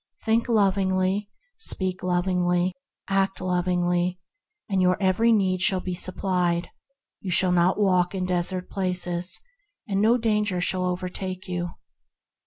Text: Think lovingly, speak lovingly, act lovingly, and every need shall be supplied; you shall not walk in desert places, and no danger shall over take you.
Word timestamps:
Think 0.23 0.49
lovingly, 0.49 1.29
speak 1.57 2.01
lovingly, 2.01 2.73
act 3.07 3.39
lovingly, 3.39 4.17
and 4.67 4.83
every 4.99 5.31
need 5.31 5.61
shall 5.61 5.79
be 5.79 5.93
supplied; 5.93 6.71
you 7.19 7.29
shall 7.29 7.51
not 7.51 7.79
walk 7.79 8.15
in 8.15 8.25
desert 8.25 8.67
places, 8.67 9.39
and 9.87 10.01
no 10.01 10.17
danger 10.17 10.59
shall 10.59 10.85
over 10.87 11.07
take 11.07 11.47
you. 11.47 11.75